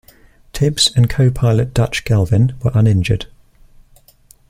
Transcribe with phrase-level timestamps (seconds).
[0.51, 3.27] Tibbs and co-pilot Dutch Gelvin were uninjured.